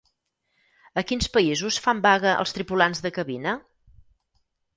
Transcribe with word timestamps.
A 1.01 1.03
quins 1.11 1.29
països 1.35 1.77
fan 1.83 2.01
vaga 2.07 2.33
els 2.45 2.57
tripulants 2.57 3.05
de 3.07 3.13
cabina? 3.19 3.55